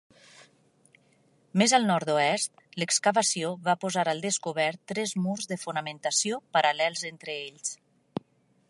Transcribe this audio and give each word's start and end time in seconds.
Més 1.61 1.75
al 1.77 1.85
nord-oest, 1.89 2.63
l’excavació 2.83 3.53
va 3.69 3.77
posar 3.85 4.07
al 4.15 4.25
descobert 4.25 4.83
tres 4.95 5.15
murs 5.27 5.53
de 5.53 5.61
fonamentació 5.67 6.43
paral·lels 6.59 7.07
entre 7.13 7.39
ells. 7.47 7.81